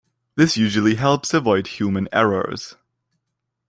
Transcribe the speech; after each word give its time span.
This 0.33 0.57
usually 0.57 0.95
helps 0.95 1.31
avoid 1.31 1.67
human 1.67 2.07
errors. 2.11 2.75